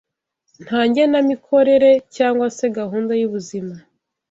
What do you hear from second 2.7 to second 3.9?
gahunda y’ubuzima